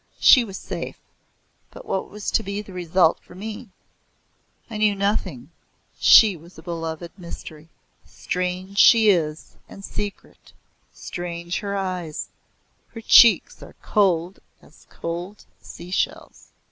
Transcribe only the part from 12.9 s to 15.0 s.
her cheeks are cold as